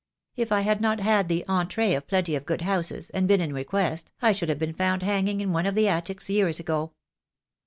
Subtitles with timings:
[0.35, 3.53] If I had not had the entree of plenty of good houses, and been in
[3.53, 6.93] request, I should have been found hanging in one of the attics years ago."